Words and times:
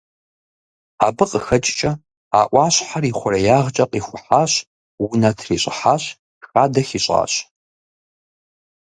Абы 1.05 1.25
къыхэкӏкӏэ, 1.29 1.91
а 2.39 2.41
ӏуащхьэр 2.49 3.03
и 3.09 3.13
хъуреягъкӏэ 3.17 3.85
къихухьащ, 3.91 4.51
унэ 5.03 5.31
трищӏыхьащ, 5.37 6.03
хадэ 6.47 6.81
хищӏащ. 6.87 7.33